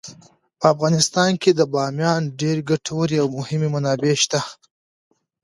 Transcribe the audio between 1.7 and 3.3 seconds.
بامیان ډیرې ګټورې او